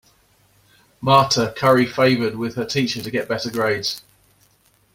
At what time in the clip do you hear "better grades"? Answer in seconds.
3.29-4.01